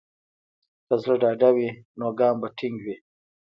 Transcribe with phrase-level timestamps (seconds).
[0.85, 1.69] که زړه ډاډه وي،
[1.99, 2.95] نو ګام به ټینګ وي.